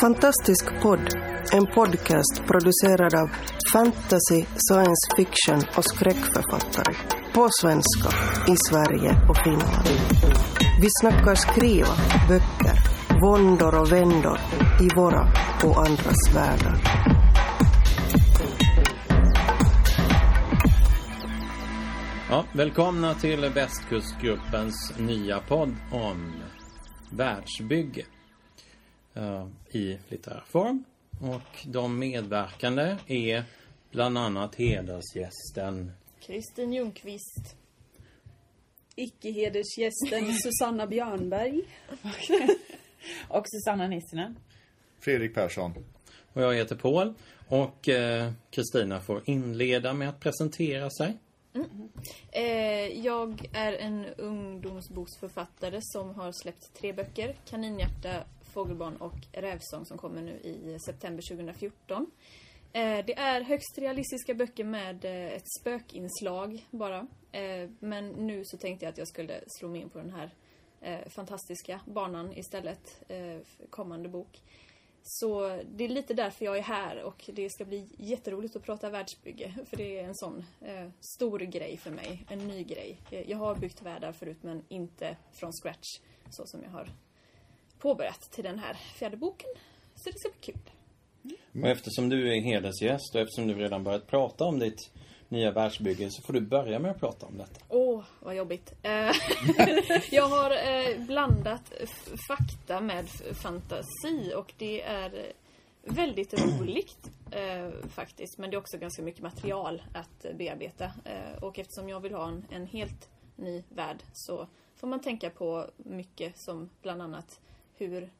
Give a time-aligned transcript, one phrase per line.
[0.00, 1.08] Fantastisk podd,
[1.52, 3.30] en podcast producerad av
[3.72, 6.94] fantasy, science fiction och skräckförfattare.
[7.34, 8.08] På svenska,
[8.52, 9.88] i Sverige och Finland.
[10.80, 11.94] Vi snackar skriva,
[12.28, 12.78] böcker,
[13.20, 14.38] våndor och vändor
[14.80, 15.28] i våra
[15.64, 16.80] och andras världar.
[22.30, 26.32] Ja, välkomna till Västkustgruppens nya podd om
[27.10, 28.04] världsbygge
[29.70, 30.84] i litterär form.
[31.20, 33.44] Och de medverkande är
[33.90, 37.56] bland annat hedersgästen Kristin Ljungqvist.
[38.96, 41.62] Icke-hedersgästen Susanna Björnberg.
[43.28, 44.38] Och Susanna Nissinen.
[45.00, 45.74] Fredrik Persson.
[46.32, 47.14] och jag heter Paul.
[47.48, 51.18] Och eh, Kristina får inleda med att presentera sig.
[52.32, 57.36] Eh, jag är en ungdomsboksförfattare som har släppt tre böcker.
[57.50, 58.24] Kaninhjärta,
[58.56, 62.10] Fågelbarn och Rävsång som kommer nu i september 2014.
[62.72, 67.06] Eh, det är högst realistiska böcker med eh, ett spökinslag bara.
[67.32, 70.30] Eh, men nu så tänkte jag att jag skulle slå mig in på den här
[71.08, 73.02] fantastiska banan istället.
[73.70, 74.42] Kommande bok.
[75.02, 78.90] Så det är lite därför jag är här och det ska bli jätteroligt att prata
[78.90, 79.54] världsbygge.
[79.66, 82.26] För det är en sån eh, stor grej för mig.
[82.28, 83.00] En ny grej.
[83.26, 86.00] Jag har byggt världar förut men inte från scratch.
[86.30, 86.88] Så som jag har
[87.78, 89.50] påbörjat till den här fjärde boken.
[89.94, 90.70] Så det ska bli kul.
[91.62, 94.90] Och eftersom du är hedersgäst och eftersom du redan börjat prata om ditt
[95.28, 97.60] nya världsbygge så får du börja med att prata om detta.
[97.68, 98.72] Åh, vad jobbigt.
[98.82, 99.10] Eh,
[100.10, 101.72] jag har eh, blandat
[102.28, 103.08] fakta med
[103.42, 105.32] fantasi och det är
[105.82, 108.38] väldigt roligt eh, faktiskt.
[108.38, 110.92] Men det är också ganska mycket material att bearbeta.
[111.40, 115.70] Och eftersom jag vill ha en, en helt ny värld så får man tänka på
[115.76, 117.40] mycket som bland annat
[117.76, 118.10] hur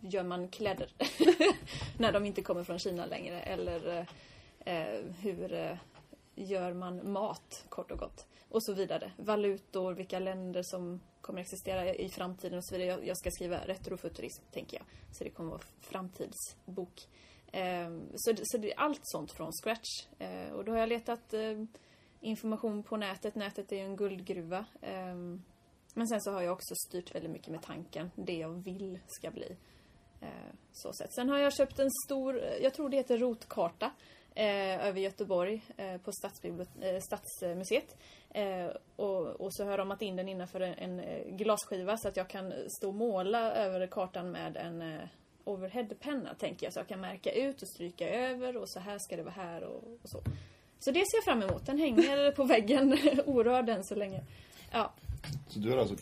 [0.00, 0.92] gör man kläder
[1.98, 4.06] när de inte kommer från Kina längre eller
[4.64, 5.76] eh, hur eh,
[6.34, 8.26] gör man mat, kort och gott.
[8.48, 9.12] Och så vidare.
[9.16, 12.90] Valutor, vilka länder som kommer existera i framtiden och så vidare.
[12.90, 14.86] Jag, jag ska skriva retrofuturism, tänker jag.
[15.16, 17.08] Så det kommer vara framtidsbok.
[17.52, 20.06] Eh, så, det- så det är allt sånt från scratch.
[20.18, 21.64] Eh, och då har jag letat eh,
[22.20, 23.34] information på nätet.
[23.34, 24.64] Nätet är ju en guldgruva.
[24.82, 25.42] Ehm,
[25.98, 28.10] men sen så har jag också styrt väldigt mycket med tanken.
[28.14, 29.56] Det jag vill ska bli.
[30.20, 30.28] Eh,
[30.72, 31.12] så sätt.
[31.12, 33.90] Sen har jag köpt en stor, eh, jag tror det heter rotkarta
[34.34, 36.12] eh, över Göteborg eh, på
[36.80, 37.96] eh, Stadsmuseet.
[38.30, 38.66] Eh,
[38.96, 42.16] och, och så har jag ramat in den innanför en, en eh, glasskiva så att
[42.16, 45.08] jag kan stå och måla över kartan med en eh,
[45.44, 46.72] overheadpenna tänker jag.
[46.72, 49.64] Så jag kan märka ut och stryka över och så här ska det vara här
[49.64, 50.22] och, och så.
[50.80, 51.66] Så det ser jag fram emot.
[51.66, 54.24] Den hänger på väggen orörd än så länge.
[54.72, 54.92] Ja.
[55.48, 55.96] Så du har alltså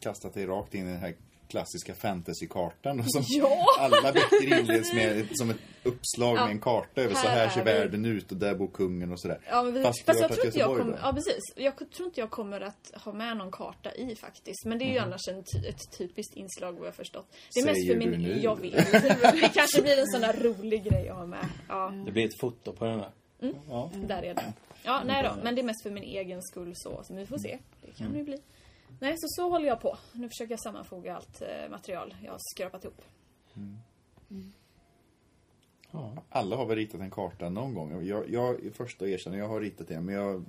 [0.00, 1.14] kastat dig rakt in i den här
[1.48, 3.66] klassiska fantasykartan som Ja!
[3.78, 6.42] alla böcker inleds med som ett uppslag Ja.
[6.44, 9.12] med en karta över så Här här är ser världen ut och där bor kungen
[9.12, 9.38] och sådär.
[9.50, 10.92] Ja, men vi, Fast fast, jag tror inte jag kommer...
[10.92, 10.98] då?
[11.02, 11.40] Ja, precis.
[11.56, 14.64] Jag tror inte jag kommer att ha med någon karta i faktiskt.
[14.64, 17.26] Men det är ju annars en ty, ett typiskt inslag vad jag förstått.
[17.54, 18.10] Det är mest Säger för min...
[18.10, 18.40] du nu?
[18.42, 18.92] Jag vet.
[19.42, 21.46] Det kanske blir en sån där rolig grej att ha med.
[21.68, 23.10] Ja, Det blir ett foto på den där.
[23.68, 23.90] Ja.
[24.08, 24.52] där är det.
[24.84, 25.30] Ja, nej då.
[25.44, 27.02] Men det är mest för min egen skull så.
[27.04, 27.58] Så vi får se.
[27.82, 28.38] Det kan ju bli.
[29.00, 29.98] Nej, så så håller jag på.
[30.12, 33.02] Nu försöker jag sammanfoga allt eh, material jag har skrapat ihop.
[35.90, 36.16] Ja.
[36.28, 38.06] Alla har väl ritat en karta någon gång.
[38.06, 40.44] Jag, jag första erkänna, jag har ritat en men jag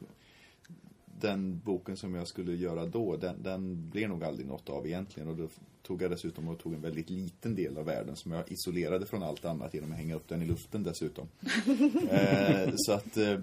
[1.23, 5.29] den boken som jag skulle göra då, den, den blev nog aldrig något av egentligen.
[5.29, 5.47] Och då
[5.81, 9.23] tog jag dessutom och tog en väldigt liten del av världen som jag isolerade från
[9.23, 11.27] allt annat genom att hänga upp den i luften dessutom.
[12.09, 13.39] eh, så att, eh,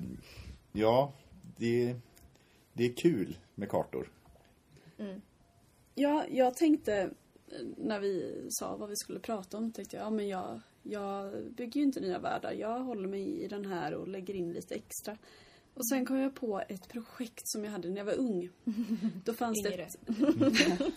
[0.73, 1.13] ja,
[1.57, 1.95] det,
[2.73, 4.09] det är kul med kartor.
[5.95, 6.95] Ja, jag tänkte
[7.47, 11.45] eh, när vi sa vad vi skulle prata om tänkte jag, ja men jag, jag
[11.57, 12.53] bygger ju inte nya världar.
[12.53, 15.17] Jag håller mig i den här och lägger in lite extra.
[15.75, 18.51] Och sen kom jag på ett projekt som jag hade när jag var ung.
[19.25, 19.97] Då fanns det ett...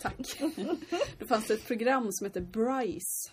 [0.00, 0.42] Tack.
[1.18, 3.30] Då fanns det ett program som hette Bryce.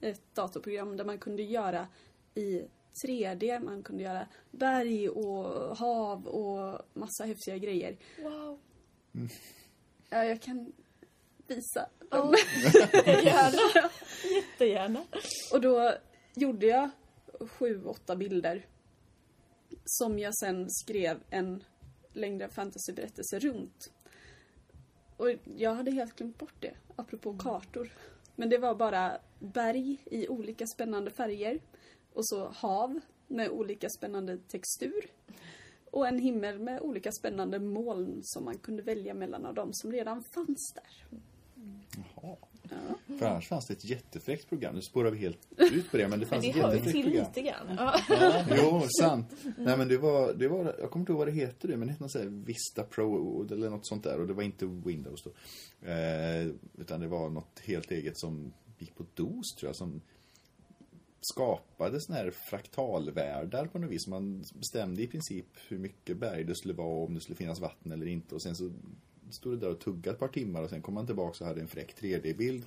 [0.00, 1.88] Ett datorprogram där man kunde göra
[2.34, 2.62] i
[3.06, 7.96] 3D, man kunde göra berg och hav och massa häftiga grejer.
[8.22, 8.58] Wow.
[10.10, 10.72] Ja, jag kan
[11.46, 11.88] visa.
[12.10, 12.34] Ja,
[13.06, 13.90] gärna.
[14.34, 15.04] Jättegärna.
[15.52, 15.92] Och då
[16.34, 16.90] gjorde jag
[17.40, 18.66] sju, åtta bilder.
[19.84, 21.64] Som jag sen skrev en
[22.12, 23.92] längre fantasyberättelse runt.
[25.16, 27.92] Och jag hade helt glömt bort det, apropå kartor.
[28.36, 31.60] Men det var bara berg i olika spännande färger.
[32.12, 35.06] Och så hav med olika spännande textur.
[35.92, 39.92] Och en himmel med olika spännande moln som man kunde välja mellan av dem som
[39.92, 41.18] redan fanns där.
[43.18, 44.74] För annars fanns det ett jättefräckt program.
[44.74, 47.02] Nu spårar vi helt ut på det, men det Men fanns det ett jättefräckt till
[47.02, 47.26] program.
[47.28, 47.76] lite grann.
[47.78, 48.00] Ja.
[48.56, 49.34] Jo, sant.
[49.58, 51.88] Nej men det var, det var, jag kommer inte ihåg vad det heter det, men
[51.88, 54.20] det hette något så här Vista Pro eller något sånt där.
[54.20, 55.30] Och det var inte Windows då.
[55.88, 56.46] Eh,
[56.78, 60.00] utan det var något helt eget som gick på DOS tror jag, som
[61.20, 64.06] skapade såna här fraktalvärldar på något vis.
[64.06, 67.92] Man bestämde i princip hur mycket berg det skulle vara, om det skulle finnas vatten
[67.92, 68.34] eller inte.
[68.34, 68.70] Och sen så
[69.30, 71.60] stod det där och tuggade ett par timmar och sen kom man tillbaka och hade
[71.60, 72.64] en fräck 3D-bild.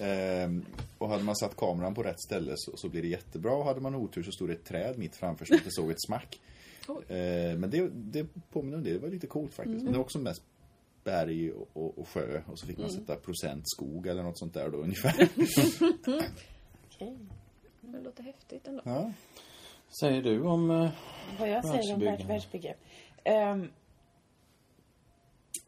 [0.00, 0.64] Ehm,
[0.98, 3.52] och hade man satt kameran på rätt ställe så, så blir det jättebra.
[3.52, 5.90] Och hade man otur så stod det ett träd mitt framför så man inte såg
[5.90, 6.40] ett smack.
[7.08, 8.92] Ehm, men det, det påminner om det.
[8.92, 9.82] Det var lite coolt faktiskt.
[9.82, 10.42] Men det var också mest
[11.04, 12.42] berg och, och, och sjö.
[12.46, 15.28] Och så fick man sätta procent skog eller något sånt där då ungefär.
[16.94, 17.18] Okej.
[17.92, 18.82] Det låter häftigt ändå.
[18.84, 19.12] ja.
[20.00, 20.70] Säger du om...
[20.70, 20.90] eh,
[21.38, 22.06] Vad jag säger om Världsbygge.
[22.10, 22.74] värld, världsbygge.
[23.24, 23.70] Ehm,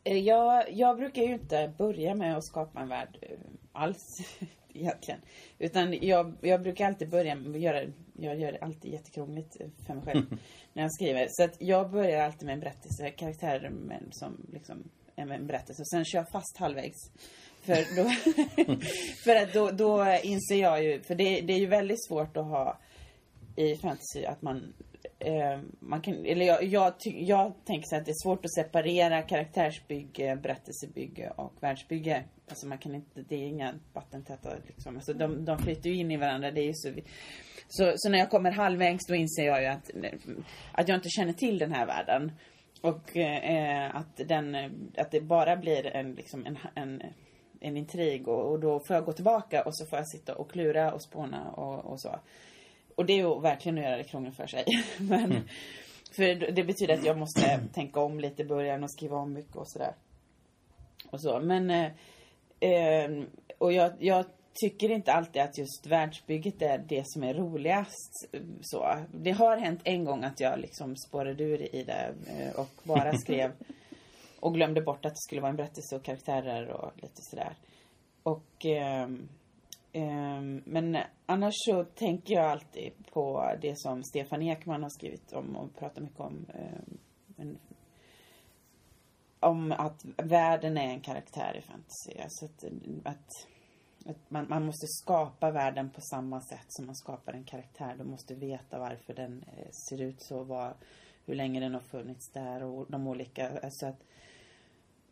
[0.05, 3.39] eh, jag, jag brukar ju inte börja med att skapa en värld eh,
[3.73, 3.99] alls
[4.75, 5.21] egentligen.
[5.59, 7.83] Utan jag, jag brukar alltid börja med att göra,
[8.19, 10.27] jag gör det alltid jättekrångligt för mig själv
[10.73, 11.27] när jag skriver.
[11.31, 15.83] Så att jag börjar alltid med en berättelse, karaktärer med, som liksom en berättelse.
[15.83, 16.97] Och sen kör jag fast halvvägs.
[17.67, 18.11] För, då,
[19.25, 22.45] för att då, då inser jag ju, för det, det är ju väldigt svårt att
[22.47, 22.79] ha
[23.57, 24.75] i fantasy att man
[25.19, 28.55] eh, man kan, eller jag, jag, ty, jag tänker så att det är svårt att
[28.55, 32.25] separera karaktärsbygge, berättelsebygge och världsbygge.
[32.49, 34.97] Alltså man kan inte, det är inga vattentäta liksom.
[34.97, 36.51] Alltså de, de flyter ju in i varandra.
[36.51, 37.05] Det är ju så, vi-
[37.69, 39.91] så, så när jag kommer halvvägs då inser jag ju att,
[40.73, 42.33] att jag inte känner till den här världen.
[42.81, 44.55] Och eh, att, den,
[44.97, 47.03] att det bara blir en, liksom en, en,
[47.67, 50.51] en intrig och, och då får jag gå tillbaka och så får jag sitta och
[50.51, 52.17] klura och spåna och, och så.
[52.95, 54.65] Och det är ju verkligen att göra det krångligt för sig.
[54.99, 55.49] Men,
[56.17, 59.57] För det betyder att jag måste tänka om lite i början och skriva om mycket
[59.57, 59.95] och sådär.
[61.11, 61.41] Och så.
[61.41, 61.91] Men, eh,
[62.61, 63.11] eh,
[63.59, 64.25] och jag, jag
[64.55, 68.29] tycker inte alltid att just världsbygget är det som är roligast.
[68.63, 68.97] Så.
[69.15, 73.13] Det har hänt en gång att jag liksom spårade ur i det eh, och bara
[73.13, 73.53] skrev
[74.41, 77.57] och glömde bort att det skulle vara en berättelse och karaktärer och lite sådär.
[78.23, 79.09] Och eh,
[79.93, 85.57] eh, men annars så tänker jag alltid på det som Stefan Ekman har skrivit om
[85.57, 86.47] och pratar mycket om.
[86.55, 86.99] Ehm,
[87.37, 87.59] en,
[89.41, 92.23] om att världen är en karaktär i fantasy.
[92.23, 92.65] Alltså att,
[93.05, 93.29] att,
[94.07, 97.95] att man, man måste skapa världen på samma sätt som man skapar en karaktär.
[97.99, 100.75] Du måste veta varför den eh, ser ut så, vad,
[101.27, 103.59] hur länge den har funnits där och de olika.
[103.63, 104.03] Alltså att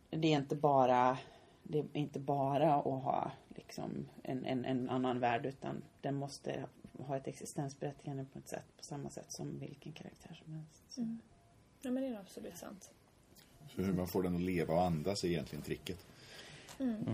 [0.09, 1.17] det är inte bara
[1.63, 6.65] det är inte bara att ha liksom en, en, en annan värld utan den måste
[6.99, 10.83] ha ett existensberättigande på ett sätt på samma sätt som vilken karaktär som helst.
[10.89, 11.17] Så.
[11.81, 12.91] Ja, men det är absolut sant.
[13.75, 16.05] Så hur man får den att leva och andas är egentligen tricket.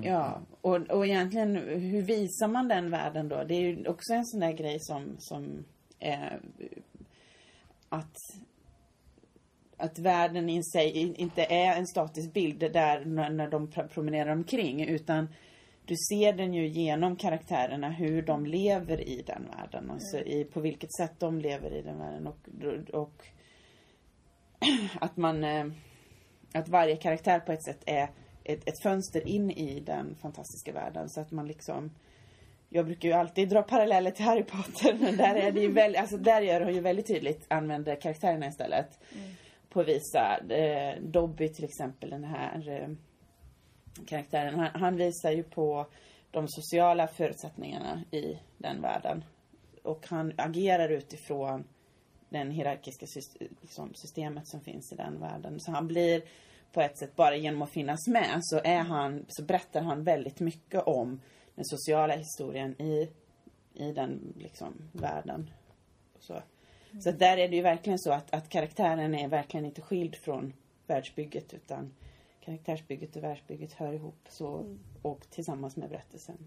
[0.04, 3.44] Ja, och, och egentligen hur visar man den världen då?
[3.44, 5.66] Det är ju också en sån där grej som, som
[6.00, 6.42] är
[7.90, 8.16] att
[9.82, 14.86] att världen i sig inte är en statisk bild där när, de pr- promenerar omkring
[14.86, 15.28] utan
[15.86, 19.92] du ser den ju genom karaktärerna hur de lever i den världen.
[19.92, 22.38] Alltså i, på vilket sätt de lever i den världen och,
[22.94, 23.28] och
[25.00, 25.66] att man eh,
[26.54, 28.10] att varje karaktär på ett sätt är
[28.44, 31.92] ett, ett fönster in i den fantastiska världen så att man liksom
[32.70, 36.02] jag brukar ju alltid dra paralleller till Harry Potter men där är det ju väldigt,
[36.02, 39.00] alltså där gör hon ju väldigt tydligt använder karaktärerna istället.
[39.74, 42.90] På visa, eh, Dobby till exempel den här eh,
[44.06, 45.88] karaktären, han, han visar ju på
[46.32, 49.24] de sociala förutsättningarna i den världen.
[49.84, 51.64] Och han agerar utifrån
[52.30, 53.06] den hierarkiska
[53.62, 55.60] liksom, systemet som finns i den världen.
[55.60, 56.22] Så han blir
[56.72, 60.40] på ett sätt, bara genom att finnas med, så, är han, så berättar han väldigt
[60.40, 61.22] mycket om
[61.56, 63.10] den sociala historien i,
[63.74, 65.50] i den liksom, världen.
[66.20, 66.42] Så,
[67.00, 70.16] så att där är det ju verkligen så att, att karaktären är verkligen inte skild
[70.16, 70.54] från
[70.88, 71.94] världsbygget utan
[72.42, 76.38] karaktärsbygget och världsbygget hör ihop så, och tillsammans med berättelsen.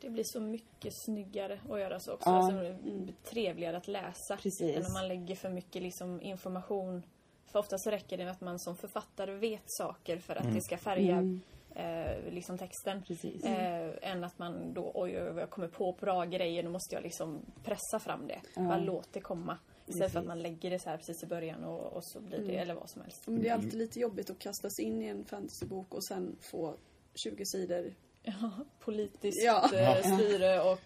[0.00, 2.30] Det blir så mycket snyggare att göra så också.
[2.30, 2.36] Ja.
[2.36, 4.36] Alltså, det blir trevligare att läsa.
[4.36, 4.76] Precis.
[4.76, 7.02] Än om man lägger för mycket liksom, information.
[7.46, 10.60] För ofta så räcker det med att man som författare vet saker för att det
[10.60, 11.40] ska färga Mm.
[11.74, 13.02] eh, liksom texten.
[13.02, 13.44] Precis.
[13.44, 16.94] Eh, än att man då, oj, oj, oj, jag kommer på bra grejer, nu måste
[16.94, 18.40] jag liksom pressa fram det.
[18.56, 19.58] Bara låt det komma.
[19.88, 22.38] Istället för att man lägger det så här precis i början och, och så blir
[22.38, 23.22] det, eller vad som helst.
[23.26, 26.74] Men det är alltid lite jobbigt att kastas in i en fantasybok och sen få
[27.14, 27.94] 20 sidor.
[28.22, 29.70] Ja, politiskt Ja.
[29.74, 30.80] eh, styre och...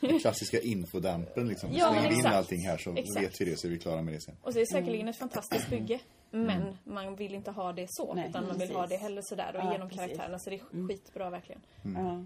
[0.00, 1.70] Den klassiska infodampen liksom.
[1.72, 2.34] Ja, Slänger in exakt.
[2.34, 3.24] allting här så Exakt.
[3.26, 4.36] vet vi det så är vi klara med det sen.
[4.42, 6.00] Och det är säkerligen ett fantastiskt bygge.
[6.30, 8.14] Men man vill inte ha det så.
[8.14, 8.76] Nej, utan man vill precis.
[8.76, 10.00] ha det hellre sådär och Ja, genom precis.
[10.04, 10.38] karaktärerna.
[10.38, 11.60] Så det är skitbra verkligen.
[11.82, 12.24] Ja.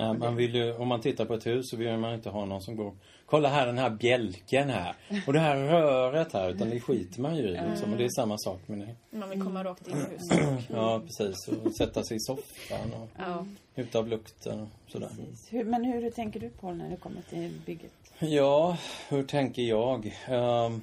[0.00, 2.44] Nej, man vill ju, om man tittar på ett hus så vill man inte ha
[2.44, 2.92] någon som går
[3.30, 4.94] Kolla här den här bjälken här.
[5.26, 6.50] Och det här röret här.
[6.50, 7.92] Utan det skiter man ju i liksom.
[7.92, 9.16] Och det är samma sak med det.
[9.18, 10.64] Man vill komma rakt in i huset.
[10.74, 11.48] Ja, precis.
[11.48, 13.46] Och sätta sig i soffan och Ja.
[13.74, 15.08] njuta av lukten och sådär.
[15.08, 15.52] Precis.
[15.52, 17.92] Men hur tänker du på när det kommer till bygget?
[18.18, 18.76] Ja,
[19.08, 20.16] hur tänker jag?
[20.30, 20.82] Um,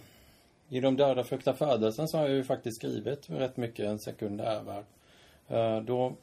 [0.69, 4.86] I De döda fruktar födelsen så har jag ju faktiskt skrivit rätt mycket en sekundärvärld.
[5.51, 6.13] Uh, då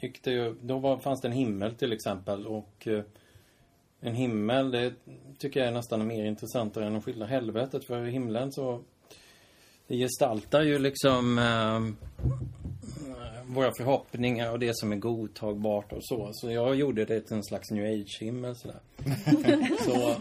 [0.00, 3.02] gick det ju, då var, fanns det en himmel till exempel och uh,
[4.00, 4.92] en himmel, det
[5.38, 7.84] tycker jag är nästan mer intressantare än att skildra helvetet.
[7.84, 8.82] För i himlen så
[9.86, 11.96] det gestaltar ju liksom ehm,
[13.46, 16.30] våra förhoppningar och det som är godtagbart och så.
[16.32, 18.80] Så jag gjorde det till en slags new age-himmel sådär.
[19.84, 20.14] så,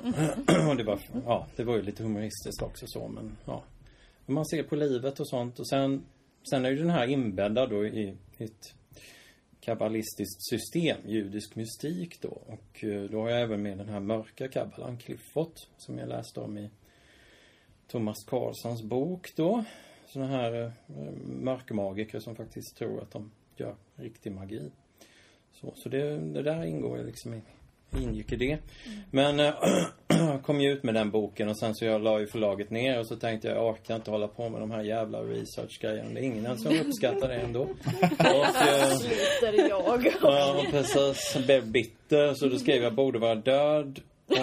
[0.70, 3.64] och det var, ja, det var ju lite humoristiskt också så men ja.
[4.26, 6.06] Man ser på livet och sånt och sen,
[6.50, 8.74] sen är ju den här inbäddad då i ett
[9.66, 12.42] kabbalistiskt system, judisk mystik då.
[12.46, 16.40] Och eh, då har jag även med den här mörka kabbalan, Clifford, som jag läste
[16.40, 16.70] om i
[17.88, 19.64] Thomas Carlssons bok då.
[20.08, 20.72] Såna här eh,
[21.26, 24.72] mörkmagiker som faktiskt tror att de gör riktig magi.
[25.52, 27.42] Så, så det, det där ingår ju liksom i,
[27.98, 28.58] ingick i det.
[29.12, 29.54] Men äh,
[30.44, 33.08] kom ju ut med den boken och sen så jag la ju förlaget ner och
[33.08, 36.10] så tänkte jag jag orkar inte hålla på med de här jävla research-grejerna.
[36.14, 37.62] Det är ingen som uppskattar det ändå.
[38.20, 40.08] Och, äh, Sliter jag.
[40.22, 41.38] Ja, precis.
[41.46, 44.00] Blev bitter, så då skrev jag borde vara död.
[44.28, 44.36] Och,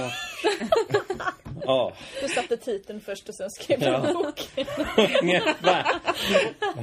[1.65, 1.93] ja,
[2.23, 4.01] Du satte titeln först och sen skrev Ja.
[4.07, 4.67] du boken.
[5.23, 5.85] ungefär.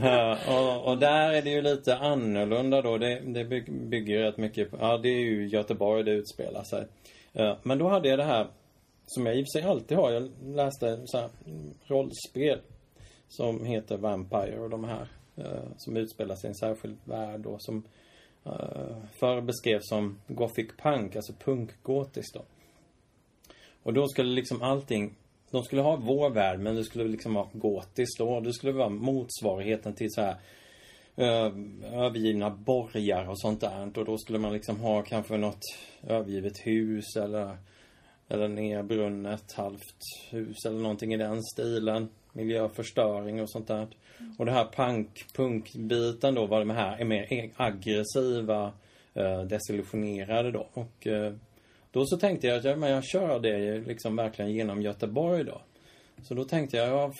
[0.04, 2.98] Ja, och, och där är det ju lite annorlunda då.
[2.98, 6.88] Det, det byg- bygger rätt mycket på, ja det är ju Göteborg det utspelar sig.
[7.32, 8.48] Ja, Men då hade jag det här,
[9.06, 10.12] som jag i och för sig alltid har.
[10.12, 11.30] Jag läste så här,
[11.88, 12.60] rollspel
[13.28, 15.08] som heter Vampire och de här.
[15.78, 17.84] Som utspelar sig i en särskild värld och som
[19.20, 22.42] förr beskrevs som Gothic Punk, alltså punkgotiskt då.
[23.84, 25.16] Och då skulle liksom allting
[25.52, 28.40] de skulle ha vår värld men det skulle liksom vara gotiskt då.
[28.40, 30.36] Det skulle vara motsvarigheten till så här
[31.16, 31.52] eh,
[32.06, 33.98] övergivna borgar och sånt där.
[33.98, 35.62] Och då skulle man liksom ha kanske något
[36.08, 37.58] övergivet hus eller
[38.32, 42.10] eller nerbrunnet halvt hus eller någonting i den stilen.
[42.34, 43.88] Miljöförstöring och sånt där.
[44.38, 48.72] Och det här punk, punkbiten då var de här är mer aggressiva,
[49.14, 50.68] eh, desillusionerade då.
[50.74, 51.34] Och eh,
[51.92, 55.62] då så tänkte jag att ja, men jag kör det liksom verkligen genom Göteborg då.
[56.24, 57.14] Så då tänkte jag, jag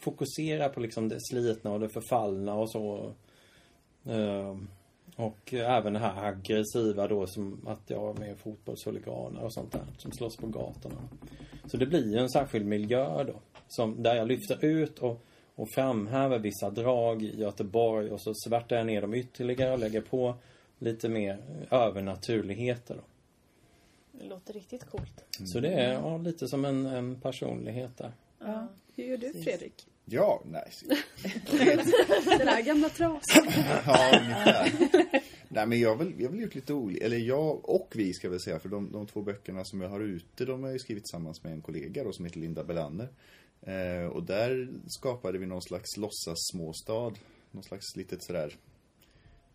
[0.00, 3.14] fokusera på liksom det slitna och det förfallna och så.
[4.08, 4.56] Uh,
[5.16, 9.84] och även det här aggressiva då som att jag är med fotbollshuliganer och sånt där
[9.98, 11.08] som slåss på gatorna.
[11.66, 13.34] Så det blir ju en särskild miljö då.
[13.68, 18.76] Som, där jag lyfter ut och, och framhäver vissa drag i Göteborg och så svärtar
[18.76, 20.34] jag ner dem ytterligare och lägger på
[20.78, 21.38] lite mer
[21.70, 23.02] övernaturligheter då.
[24.34, 25.24] Det låter riktigt coolt.
[25.52, 28.12] Så det är ja, lite som en, en personlighet där.
[28.38, 28.68] Ja.
[28.96, 29.86] Hur gör du Fredrik?
[30.04, 30.72] Ja, nej.
[32.38, 33.46] Den här gamla trasan.
[33.86, 34.72] Ja, ungefär.
[35.48, 38.12] Nej, men jag har väl, jag har väl gjort lite olika, eller jag och vi
[38.12, 40.80] ska väl säga, för de, de två böckerna som jag har ute, de har jag
[40.80, 43.08] skrivit tillsammans med en kollega då, som heter Linda Belander.
[43.60, 47.12] Eh, och där skapade vi någon slags låtsas småstad,
[47.50, 48.56] någon slags litet sådär,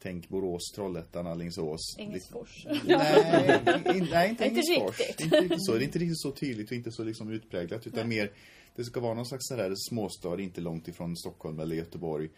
[0.02, 1.96] tänk Borås, Trollhättan, Alingsås.
[1.98, 2.66] Engelsfors.
[2.86, 3.62] Nej,
[3.96, 5.22] in, nej inte riktigt.
[5.22, 5.74] Inte riktigt så.
[5.74, 7.88] Det är inte riktigt så tydligt och inte så liksom utpräglat.
[7.88, 8.32] Utan mer,
[8.76, 12.30] det ska vara någon slags sådär småstad, inte långt ifrån Stockholm eller Göteborg.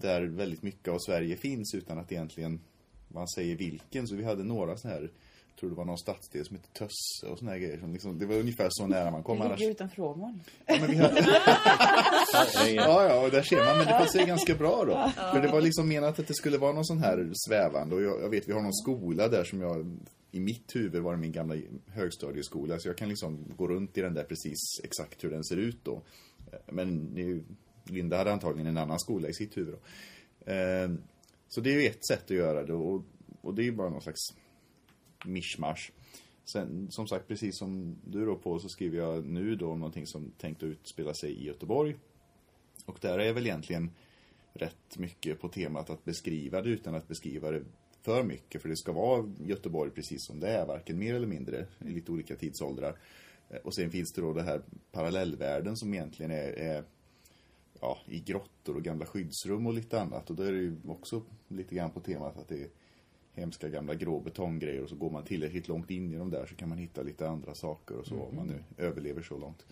[0.00, 2.60] Där väldigt mycket av Sverige finns utan att egentligen
[3.08, 4.08] man säger vilken.
[4.08, 5.10] Så vi hade några så här,
[5.60, 7.78] tror det var någon stadsdel som hette Tösse och såna här grejer.
[7.78, 9.38] Som liksom, det var ungefär så nära man kom.
[9.38, 10.38] Det Annars, ligger utanför Åmål.
[10.66, 10.96] ja, men vi
[12.76, 13.76] Ja, ja, och där ser man.
[13.78, 15.10] Men det passar ju ganska bra då.
[15.32, 17.94] För det var liksom menat att det skulle vara någon sån här svävande.
[17.94, 19.96] Och jag, jag vet, vi har någon skola där som jag...
[20.34, 21.56] I mitt huvud var det min gamla
[21.86, 22.78] högstadieskola.
[22.78, 25.78] Så jag kan liksom gå runt i den där precis exakt hur den ser ut
[25.84, 26.02] då.
[26.66, 27.42] Men det är ju,
[27.84, 30.52] Linda hade antagligen en annan skola i sitt huvud då.
[30.52, 30.90] Eh,
[31.48, 32.72] Så det är ju ett sätt att göra det.
[32.72, 33.02] Och,
[33.40, 34.20] och det är ju bara någon slags
[35.24, 35.92] mischmasch.
[36.44, 40.06] Sen, som sagt, precis som du då på så skriver jag nu då om någonting
[40.06, 41.96] som tänkt att utspela sig i Göteborg.
[42.86, 43.90] Och där är jag väl egentligen
[44.52, 47.62] rätt mycket på temat att beskriva det utan att beskriva det
[48.02, 48.62] för mycket.
[48.62, 52.12] För det ska vara Göteborg precis som det är, varken mer eller mindre, i lite
[52.12, 52.98] olika tidsåldrar.
[53.50, 54.62] Eh, och sen finns det då det här
[54.92, 56.84] parallellvärlden som egentligen är, är
[57.80, 60.30] ja, i grottor och gamla skyddsrum och lite annat.
[60.30, 62.68] Och då är det ju också lite grann på temat att det är
[63.34, 66.54] hemska gamla grå betonggrejer och så går man tillräckligt långt in i dem där så
[66.54, 69.66] kan man hitta lite andra saker och så om man nu överlever så långt.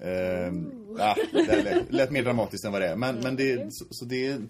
[0.00, 2.96] Ehm, ja, det lät, lät mer dramatiskt än vad det är.
[2.96, 4.40] Men, men det, så, så det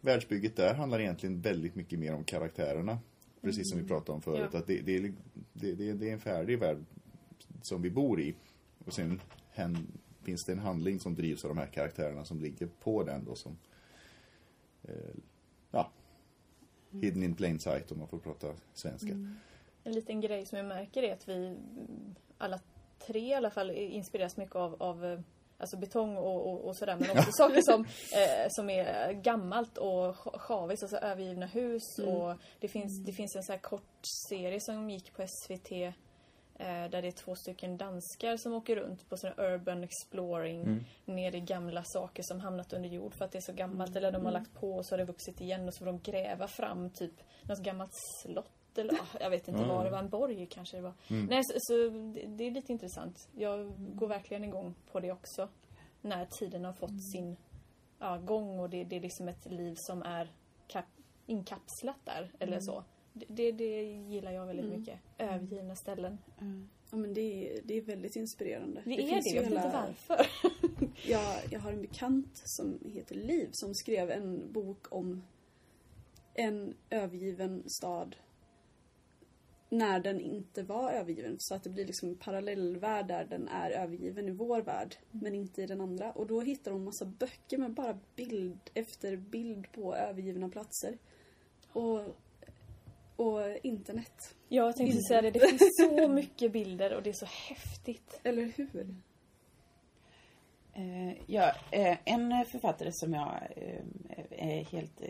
[0.00, 2.98] världsbygget där handlar egentligen väldigt mycket mer om karaktärerna.
[3.42, 4.50] Precis som vi pratade om förut.
[4.52, 4.58] Ja.
[4.58, 5.12] Att det, det, är,
[5.52, 6.78] det, det, är en färdig värld
[7.62, 8.34] som vi bor i.
[8.84, 9.86] Och sen hän,
[10.22, 13.34] finns det en handling som drivs av de här karaktärerna som ligger på den då
[13.34, 13.58] som
[14.82, 15.14] eh,
[17.00, 19.12] hidden in plain sight om man får prata svenska.
[19.84, 22.60] En liten grej som jag märker är att vi mm, alla
[23.06, 25.20] tre i alla fall inspireras mycket av, av eh,
[25.58, 27.84] alltså betong och, och, och sådär men också saker som,
[28.20, 33.42] eh, som är gammalt och sjaviskt, alltså övergivna hus och det finns, det finns en
[33.42, 35.94] sån här kort serie som gick på SVT
[36.58, 41.40] där det är två stycken danskar som åker runt på sån urban exploring ner i
[41.40, 44.32] gamla saker som hamnat under jord för att det är så gammalt eller de har
[44.32, 47.14] lagt på och så har det vuxit igen och så får de gräva fram typ
[47.42, 47.92] något gammalt
[48.22, 50.94] slott eller ja, jag vet inte vad det var, en borg kanske det var.
[51.08, 53.28] Nej, så, så det, det är lite intressant.
[53.32, 55.48] Jag går verkligen igång på det också.
[56.00, 57.36] När tiden har fått sin
[57.98, 60.32] ja, gång och det, det är liksom ett liv som är
[60.66, 60.84] kap,
[61.26, 62.84] inkapslat där eller så.
[63.12, 64.98] Det, det, det gillar jag väldigt mycket.
[65.18, 66.18] Övergivna ställen.
[66.90, 68.82] Ja, men det, är, det är väldigt inspirerande.
[68.84, 70.26] Det, är finns det, jag vet inte hela- varför.
[71.06, 75.22] Jag, jag har en bekant som heter Liv som skrev en bok om
[76.34, 78.16] en övergiven stad
[79.68, 81.36] när den inte var övergiven.
[81.38, 85.34] Så att det blir liksom en parallellvärld där den är övergiven i vår värld men
[85.34, 86.12] inte i den andra.
[86.12, 90.98] Och då hittar hon massa böcker med bara bild efter bild på övergivna platser.
[91.72, 92.00] Och,
[93.16, 94.34] och internet.
[94.48, 95.30] Ja, jag tänkte säga det.
[95.30, 98.20] Det finns så mycket bilder och det är så häftigt.
[98.22, 98.96] Eller hur?
[100.74, 103.84] Eh, ja, eh, en författare som jag eh,
[104.30, 105.02] är helt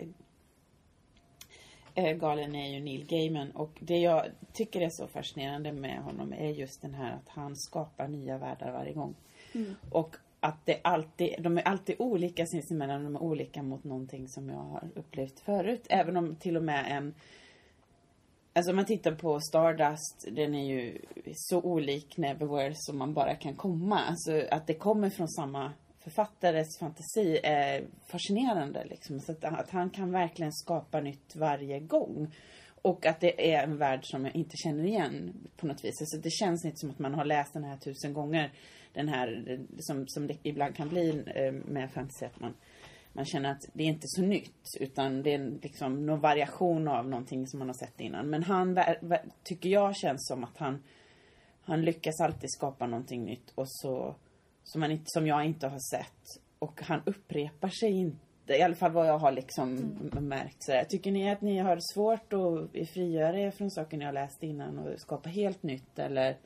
[2.20, 3.50] galen är ju Neil Gaiman.
[3.50, 7.56] Och det jag tycker är så fascinerande med honom är just den här att han
[7.56, 9.14] skapar nya världar varje gång.
[9.90, 14.48] Och att det alltid, de är alltid olika sinsemellan, de är olika mot någonting som
[14.48, 15.86] jag har upplevt förut.
[15.90, 17.14] Även om till och med en
[18.54, 20.98] Alltså om man tittar på Stardust, den är ju
[21.34, 24.00] så olik Neverwhere som man bara kan komma.
[24.00, 29.20] Alltså att det kommer från samma författares fantasi är fascinerande liksom.
[29.20, 32.34] Så att, att han kan verkligen skapa nytt varje gång.
[32.82, 36.00] Och att det är en värld som jag inte känner igen på något vis.
[36.00, 38.52] Alltså det känns inte som att man har läst den här tusen gånger.
[38.92, 42.54] Den här, som, som det ibland kan bli eh, med fantasy, att man
[43.12, 47.08] man känner att det är inte så nytt utan det är liksom någon variation av
[47.08, 48.30] någonting som man har sett innan.
[48.30, 48.78] Men han
[49.44, 50.82] tycker jag känns som att han
[51.64, 54.14] han lyckas alltid skapa någonting nytt och så
[54.64, 56.42] som, man inte, som jag inte har sett.
[56.58, 58.18] Och han upprepar sig inte.
[58.46, 59.68] I alla fall vad jag har liksom
[60.16, 60.62] m- märkt.
[60.62, 64.42] Så Tycker ni att ni har svårt att frigöra er från saker ni har läst
[64.42, 66.36] innan och skapa helt nytt eller?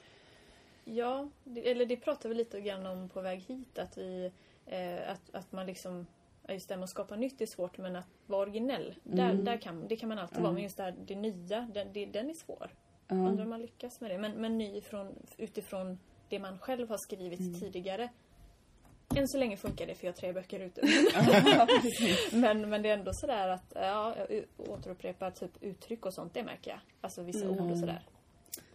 [0.85, 3.79] Ja, det, eller det pratar vi lite grann om på väg hit.
[3.79, 4.31] Att, vi,
[4.67, 6.07] eh, att, att man liksom,
[6.53, 9.89] just det med att skapa nytt är svårt men att vara originell, där, där kan,
[9.89, 10.53] det kan man alltid vara.
[10.53, 12.71] Men just det, här, det nya, den, det, den är svår.
[13.09, 14.19] Undrar om man lyckas med det.
[14.19, 18.09] Men, men ny från, utifrån det man själv har skrivit tidigare.
[19.15, 20.81] Än så länge funkar det för jag har tre böcker ute.
[22.33, 26.43] men, men det är ändå sådär att, ja, jag återupprepar typ uttryck och sånt, det
[26.43, 26.81] märker jag.
[27.01, 28.03] Alltså vissa ord och sådär.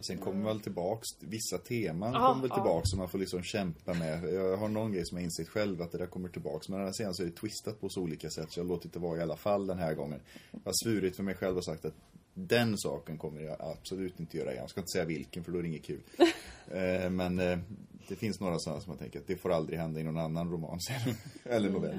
[0.00, 3.94] Sen kommer väl tillbaks, vissa teman Ja, kommer väl tillbaks som man får liksom kämpa
[3.94, 4.34] med.
[4.34, 6.68] Jag har någon grej som jag insett själv att det där kommer tillbaks.
[6.68, 8.92] Men den sen så är det twistat på så olika sätt så jag har låtit
[8.92, 10.20] det vara i alla fall den här gången.
[10.50, 11.94] Jag har svurit för mig själv och sagt att
[12.34, 14.62] den saken kommer jag absolut inte göra igen.
[14.62, 16.02] Jag ska inte säga vilken för då är det inget kul.
[16.70, 17.58] eh, men eh,
[18.08, 20.50] det finns några sådana som man tänker att det får aldrig hända i någon annan
[20.50, 21.14] roman sen.
[21.44, 21.98] Eller novell.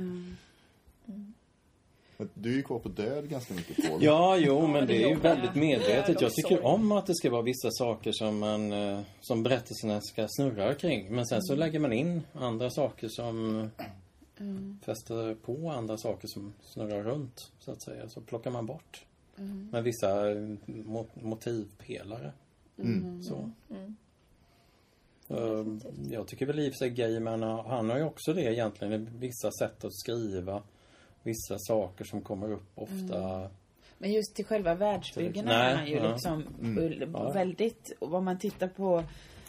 [1.05, 1.33] Men
[2.33, 4.03] Du är ju kvar på död ganska mycket Paul.
[4.03, 6.21] Ja, jo, men det är ju väldigt medvetet.
[6.21, 10.27] Jag tycker om att det ska vara vissa saker som man, eh, som berättelserna ska
[10.29, 11.15] snurra kring.
[11.15, 13.69] Men sen så lägger man in andra saker som
[14.85, 18.09] fäster på andra saker som snurrar runt, så att säga.
[18.09, 19.05] Så plockar man bort.
[19.71, 22.31] Med vissa eh, mo- motivpelare.
[23.23, 23.49] Så.
[25.29, 25.65] Eh,
[26.11, 29.09] Jag tycker väl i och för sig Gaiman, han har ju också det egentligen.
[29.19, 30.63] Vissa sätt att skriva.
[31.23, 33.49] Vissa saker som kommer upp ofta.
[33.97, 36.11] Men just till själva världsbyggena Nej, är han ju ja.
[36.11, 36.43] liksom
[37.13, 37.31] Ja.
[37.31, 39.03] väldigt, och om man tittar på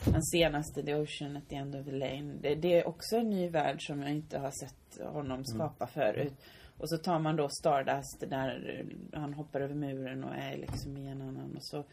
[0.04, 2.34] den senaste The Ocean at the end of the lane.
[2.40, 6.34] Det, det är också en ny värld som jag inte har sett honom skapa förut.
[6.78, 11.06] Och så tar man då Stardust där han hoppar över muren och är liksom i
[11.06, 11.56] en annan.
[11.56, 11.84] Och så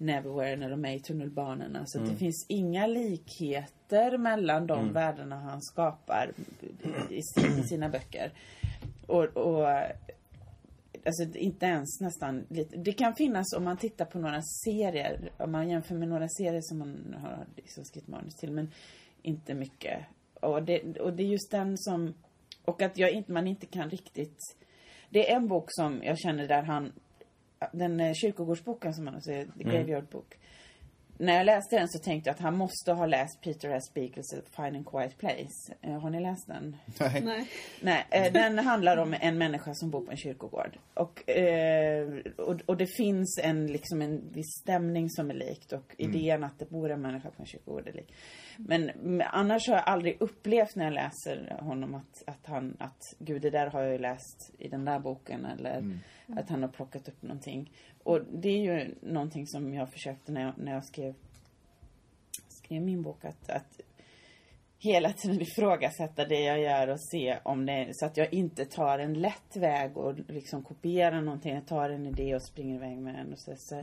[0.00, 1.82] Neverwhere när de är i tunnelbanorna.
[1.86, 6.32] Så att det finns inga likheter mellan de världarna han skapar
[7.10, 7.18] i,
[7.60, 8.32] i sina böcker.
[9.08, 9.68] Och, och
[11.06, 12.76] Alltså inte ens nästan lite.
[12.76, 15.30] Det kan finnas om man tittar på några serier.
[15.36, 18.52] Om man jämför med några serier som man har liksom skrivit manus till.
[18.52, 18.70] Men
[19.22, 20.04] inte mycket.
[20.40, 22.14] Och det, och det är just den som...
[22.64, 24.56] Och att jag inte, man inte kan riktigt...
[25.10, 26.92] Det är en bok som jag känner där han
[27.72, 30.34] den eh, kyrkogårdsboken som man säger, The Graveyard Book.
[31.20, 33.94] När jag läste den så tänkte jag att han måste ha läst Peter S.
[33.94, 35.74] Beagles Fine and Quiet Place.
[35.82, 36.76] Eh, Har ni läst den?
[37.00, 37.22] Nej.
[37.24, 37.48] Nej.
[37.80, 40.78] Nej, eh, den handlar om en människa som bor på en kyrkogård.
[40.94, 45.94] Och, eh, och, och det finns en, liksom en viss stämning som är likt och
[45.98, 48.14] idén att det bor en människa på en kyrkogård är lik.
[48.60, 53.42] Men, annars har jag aldrig upplevt när jag läser honom att, att han, att gud
[53.42, 57.08] det där har jag ju läst i den där boken eller att han har plockat
[57.08, 57.72] upp någonting.
[58.02, 61.14] Och det är ju någonting som jag försökte när jag, när jag skrev,
[62.48, 63.80] skrev min bok att, att
[64.78, 68.98] hela tiden ifrågasätta det jag gör och se om det så att jag inte tar
[68.98, 71.54] en lätt väg och liksom kopierar någonting.
[71.54, 73.82] Jag tar en idé och springer iväg med den och så, så.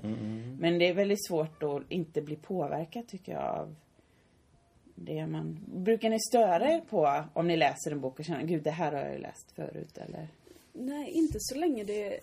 [0.60, 3.76] Men det är väldigt svårt att inte bli påverkad tycker jag av
[4.96, 5.60] det man...
[5.68, 8.92] Brukar ni störa er på om ni läser en bok och känner gud det här
[8.92, 10.28] har jag ju läst förut eller?
[10.74, 12.20] Nej, inte så länge det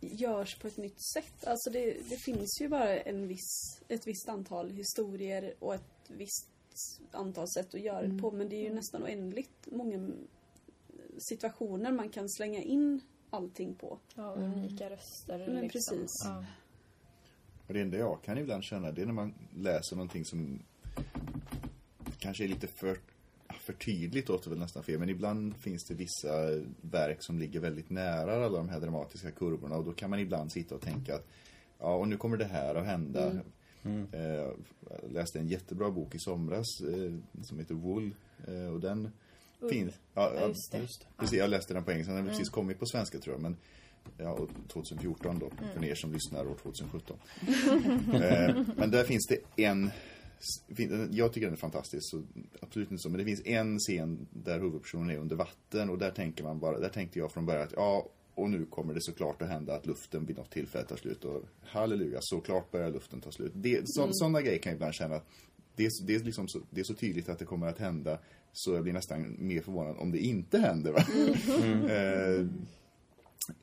[0.00, 1.46] görs på ett nytt sätt.
[1.46, 6.48] Alltså det, det finns ju bara en viss, ett visst antal historier och ett visst
[7.10, 8.30] antal sätt att göra det på.
[8.30, 10.10] Men det är ju nästan oändligt många
[11.18, 13.98] situationer man kan slänga in allting på.
[14.14, 15.38] Ja, unika röster.
[15.38, 15.98] Men liksom.
[15.98, 16.10] precis.
[16.24, 16.44] Ja.
[17.66, 20.62] Och det enda jag kan ibland känna det är när man läser någonting som
[22.22, 22.98] kanske är lite för,
[23.48, 27.90] för tydligt låter väl nästan fel, men ibland finns det vissa verk som ligger väldigt
[27.90, 31.26] nära alla de här dramatiska kurvorna och då kan man ibland sitta och tänka att
[31.78, 33.32] ja, och nu kommer det här att hända.
[34.12, 34.56] Eh, jag
[35.10, 38.14] läste en jättebra bok i somras eh, som heter Wool
[38.48, 39.10] eh, och den
[39.70, 39.94] finns.
[40.14, 40.78] Ja, Ja, just det.
[40.78, 42.12] Just Precis, jag läste den på engelska.
[42.12, 43.42] Den har precis kommit på svenska tror jag.
[43.42, 43.56] Men
[44.18, 45.50] ja, och 2014 då.
[45.74, 47.16] För er som lyssnar år 2017.
[48.12, 49.90] eh, men där finns det en
[51.10, 52.22] jag tycker den är fantastisk, så
[52.60, 53.08] absolut inte så.
[53.08, 56.78] Men det finns en scen där huvudpersonen är under vatten och där tänker man bara,
[56.78, 59.86] där tänkte jag från början att ja, och nu kommer det såklart att hända att
[59.86, 63.52] luften vid något tillfälle tar slut och halleluja, såklart börjar luften ta slut.
[63.54, 65.26] Det, så, Sådana grejer kan jag ibland känna att
[65.76, 68.18] det, är- det, är liksom så, det är så tydligt att det kommer att hända
[68.52, 70.92] så jag blir nästan mer förvånad om det inte händer.
[70.92, 70.98] Va?
[71.94, 72.46] eh,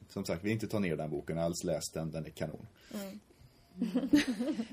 [0.09, 2.65] som sagt, vi inte ta ner den boken alls, läs den, den är kanon.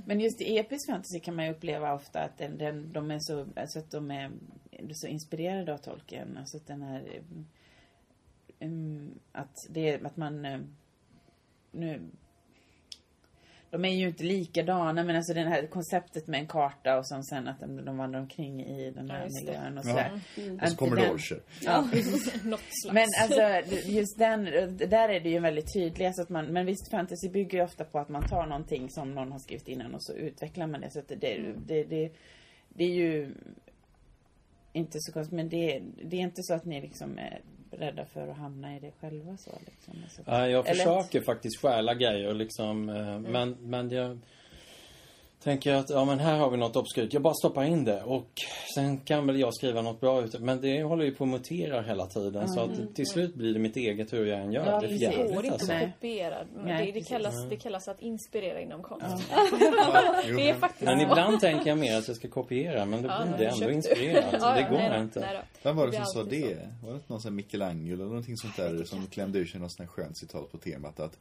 [0.05, 3.19] Men just i episk fantasy kan man ju uppleva ofta att den, den, de är
[3.19, 4.31] så, alltså att de är
[4.92, 6.37] så inspirerade av tolken.
[6.37, 7.23] Alltså att den här,
[8.61, 10.61] um, att det att man, eh,
[11.71, 12.01] nu,
[13.70, 17.24] de är ju inte likadana men alltså det här konceptet med en karta och sen,
[17.24, 19.90] sen att de, de vandrar omkring i den här Ja, miljön och Ja.
[19.90, 20.20] sådär.
[20.62, 21.40] Och så kommer det orcher.
[21.62, 21.81] Ja,
[22.44, 22.94] Något slags.
[22.94, 24.44] men alltså just den,
[24.88, 26.07] där är det ju väldigt tydligt.
[26.07, 29.14] Alltså att man, men visst fantasy bygger ju ofta på att man tar någonting som
[29.14, 30.90] någon har skrivit innan och så utvecklar man det.
[30.90, 32.11] Så att det, det, det, det,
[32.68, 33.35] det är ju
[34.72, 35.37] inte så konstigt.
[35.37, 37.40] Men det, det är inte så att ni liksom är
[37.79, 39.95] rädda för att hamna i det själva så liksom.
[40.05, 42.89] Alltså, Ja, jag Eller- försöker faktiskt stjäla grejer liksom.
[42.89, 44.19] eh, Men, men jag
[45.47, 47.13] tänker att, ja men här har vi något obskyrt.
[47.13, 48.31] Jag bara stoppar in det och
[48.75, 50.41] sen kan väl jag skriva något bra ut.
[50.41, 52.49] Men det håller ju på att mutera hela tiden.
[52.49, 54.67] Så att till slut blir det mitt eget hur jag än gör.
[54.67, 55.73] Ja, det är jävligt inte alltså.
[55.73, 55.85] Nej.
[55.85, 56.37] att kopiera.
[56.55, 59.07] Men Nej, det, det, kallas, det kallas att inspirera inom konst.
[59.31, 59.47] Ja,
[60.27, 62.85] Det är men- faktiskt Men ibland tänker jag mer att jag ska kopiera.
[62.85, 64.25] Men då Ja, blir men det ändå inspirerat.
[64.41, 65.21] Ja, det ja, går nej inte.
[65.21, 65.41] nej.
[65.63, 66.57] Vem var det som sa det?
[66.85, 69.73] Var det någon sån här Michelangelo eller någonting sånt där som klämde ur sig något
[69.73, 71.19] sånt här skönt citat på temat att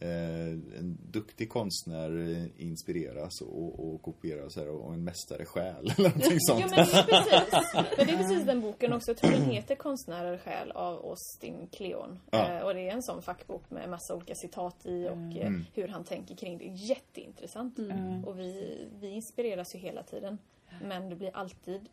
[0.00, 6.08] en duktig konstnär eh, inspireras och, och kopierar så här, och en mästare stjäl eller
[6.08, 6.60] någonting sånt.
[6.62, 7.74] Jo, men det är precis.
[7.96, 9.10] Men det är precis den boken också.
[9.10, 12.18] Jag tror den heter Konstnärer själ av Austin Kleon.
[12.30, 12.50] Ja.
[12.52, 15.64] Eh, och det är en sån fackbok med massa olika citat i och eh, Mm.
[15.74, 16.64] hur han tänker kring det.
[16.64, 17.78] Jätteintressant.
[18.26, 20.38] Och vi, vi inspireras ju hela tiden.
[20.82, 21.88] Men det blir alltid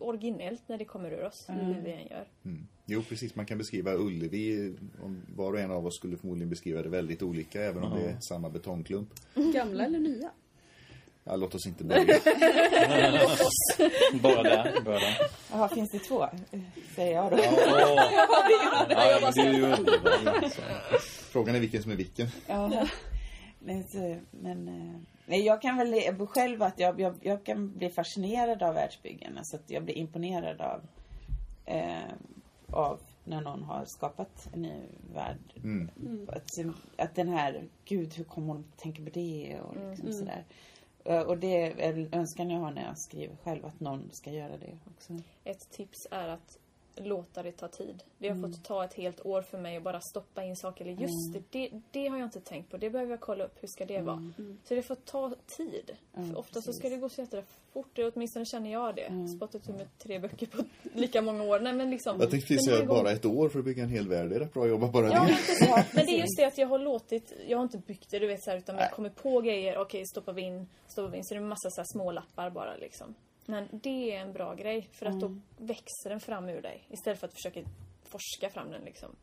[0.00, 2.28] originellt när det kommer ur oss, hur vi än gör.
[2.44, 2.66] Mm.
[2.86, 3.34] Jo, precis.
[3.34, 7.22] Man kan beskriva Ullevi, om var och en av oss skulle förmodligen beskriva det väldigt
[7.22, 9.08] olika, även om det är samma betongklump.
[9.34, 10.30] Gamla eller nya?
[11.24, 12.04] Ja, låt oss inte börja.
[14.22, 14.82] Bara där.
[15.50, 16.26] Jaha, finns det två?
[16.94, 17.38] Säger jag då.
[18.88, 20.52] Ja, det är ju underbart.
[21.30, 22.28] Frågan är vilken som är vilken.
[22.46, 22.86] Ja.
[23.66, 23.84] Men,
[24.30, 28.74] men eh, nej, jag kan väl själv att jag, jag, jag kan bli fascinerad av
[28.74, 29.38] världsbyggen.
[29.38, 30.80] Alltså att jag blir imponerad av,
[31.64, 32.12] eh,
[32.70, 34.80] av när någon har skapat en ny
[35.14, 35.38] värld.
[35.56, 35.90] Mm.
[36.28, 36.58] Att,
[36.96, 40.44] att den här, gud hur kommer hon tänka på det och liksom sådär.
[41.04, 44.56] Eh, Och det är önskan jag har när jag skriver själv, att någon ska göra
[44.56, 45.12] det också.
[45.44, 46.58] Ett tips är att
[47.00, 48.02] låta det ta tid.
[48.18, 50.84] Det har fått ta ett helt år för mig att bara stoppa in saker.
[50.84, 52.76] Eller just det, det, det har jag inte tänkt på.
[52.76, 53.62] Det behöver jag kolla upp.
[53.62, 54.32] Hur ska det vara?
[54.64, 55.90] Så det får ta tid.
[56.14, 57.88] för ofta så ska det gå så jävla fort.
[57.92, 59.28] Det- Åtminstone känner jag det.
[59.36, 60.62] Spottat ur med tre böcker på
[60.94, 61.60] lika många år.
[61.60, 62.20] Nej men liksom.
[62.20, 64.28] Jag tänkte precis säga bara ett år för att bygga en hel värld.
[64.28, 65.36] Det är rätt bra jobbat bara Ja, det.
[65.68, 68.18] men, men det är just det att jag har låtit, jag har inte byggt det
[68.18, 71.16] du vet så här, utan jag kommer på grejer, okej stoppar vi in, stoppar vi
[71.18, 71.24] in.
[71.24, 73.14] Så det är en massa så här små lappar bara liksom.
[73.46, 77.20] Men det är en bra grej för att då växer den fram ur dig istället
[77.20, 77.60] för att försöka
[78.04, 79.16] forska fram den liksom.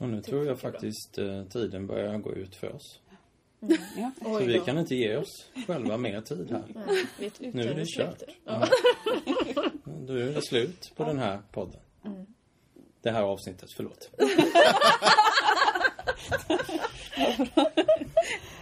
[0.00, 3.00] Och nu tror jag faktiskt eh, tiden börjar gå ut för oss.
[3.96, 4.10] Ja.
[4.22, 4.64] Så Oj vi då.
[4.64, 6.64] kan inte ge oss själva mer tid här.
[7.18, 8.22] Nej, Nu är det kört.
[8.44, 8.66] Ja.
[9.84, 11.80] Då är det slut på den här podden.
[13.02, 14.10] Det här avsnittet, förlåt.